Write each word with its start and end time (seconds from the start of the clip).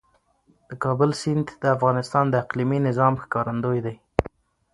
د 0.69 0.71
کابل 0.83 1.09
سیند 1.21 1.47
د 1.61 1.63
افغانستان 1.75 2.25
د 2.29 2.35
اقلیمي 2.43 2.79
نظام 2.87 3.13
ښکارندوی 3.23 3.79
دی. 3.85 3.95